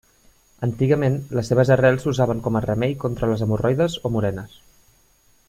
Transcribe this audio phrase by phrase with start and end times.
[0.67, 4.59] Antigament les seves arrels s'usaven com a remei contra les hemorroides o morenes.